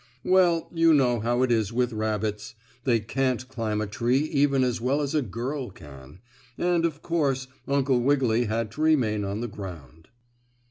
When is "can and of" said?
5.69-7.03